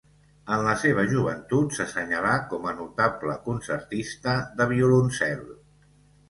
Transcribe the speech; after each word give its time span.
En 0.53 0.61
la 0.67 0.71
seva 0.83 1.01
joventut 1.09 1.75
s'assenyalà 1.79 2.31
com 2.53 2.65
a 2.71 2.73
notable 2.79 3.37
concertista 3.45 4.35
de 4.63 4.69
violoncel. 4.73 5.47